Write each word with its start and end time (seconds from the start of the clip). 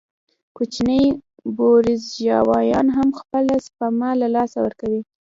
کوچني 0.55 1.03
بورژوایان 1.55 2.87
هم 2.97 3.09
خپله 3.19 3.53
سپما 3.65 4.09
له 4.21 4.27
لاسه 4.35 4.57
ورکوي 4.61 5.01